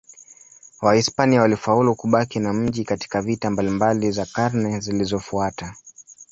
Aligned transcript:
Wahispania 0.81 1.41
walifaulu 1.41 1.95
kubaki 1.95 2.39
na 2.39 2.53
mji 2.53 2.83
katika 2.85 3.21
vita 3.21 3.49
mbalimbali 3.49 4.11
za 4.11 4.25
karne 4.25 4.79
zilizofuata. 4.79 5.75